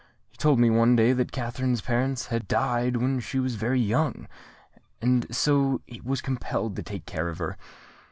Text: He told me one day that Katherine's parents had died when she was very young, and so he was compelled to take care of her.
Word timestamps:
He 0.31 0.37
told 0.39 0.57
me 0.57 0.71
one 0.71 0.95
day 0.95 1.13
that 1.13 1.31
Katherine's 1.31 1.81
parents 1.81 2.25
had 2.25 2.47
died 2.47 2.97
when 2.97 3.19
she 3.19 3.37
was 3.37 3.53
very 3.53 3.79
young, 3.79 4.27
and 4.99 5.27
so 5.29 5.81
he 5.85 6.01
was 6.01 6.21
compelled 6.21 6.75
to 6.77 6.81
take 6.81 7.05
care 7.05 7.29
of 7.29 7.37
her. 7.37 7.55